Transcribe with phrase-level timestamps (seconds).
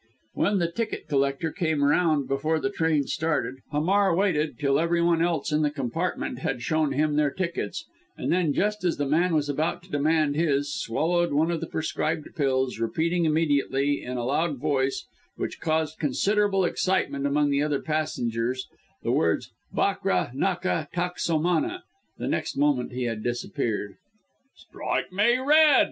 [0.33, 5.21] When the ticket collector came round before the train started, Hamar waited, till every one
[5.21, 7.85] else in the compartment had shown him their tickets,
[8.17, 11.67] and then, just as the man was about to demand his, swallowed one of the
[11.67, 17.79] prescribed pills, repeating immediately, in a loud voice, which caused considerable excitement among the other
[17.79, 18.67] passengers,
[19.03, 21.83] the words, "Bakra naka taksomana!"
[22.17, 23.97] The next moment he had disappeared.
[24.55, 25.79] "Strike me red!"